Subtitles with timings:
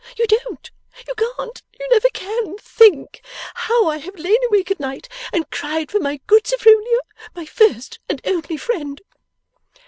[0.17, 0.71] You don't,
[1.07, 3.21] you can't, you never can, think,
[3.53, 7.01] how I have lain awake at night and cried for my good Sophronia,
[7.35, 8.99] my first and only friend!